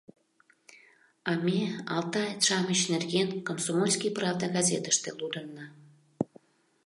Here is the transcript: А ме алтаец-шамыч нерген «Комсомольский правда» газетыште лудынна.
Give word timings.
А 1.29 1.31
ме 1.45 1.59
алтаец-шамыч 1.95 2.81
нерген 2.93 3.29
«Комсомольский 3.47 4.15
правда» 4.17 4.45
газетыште 4.57 5.09
лудынна. 5.19 5.65